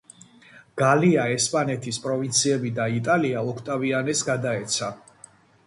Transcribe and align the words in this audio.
გალია, 0.81 1.25
ესპანეთის 1.33 2.01
პროვინციები 2.07 2.73
და 2.81 2.89
იტალია 2.97 3.45
ოქტავიანეს 3.55 4.27
გადაეცა. 4.33 4.93